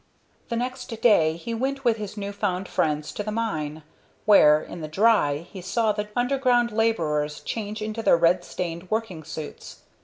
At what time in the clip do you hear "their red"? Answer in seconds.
8.01-8.43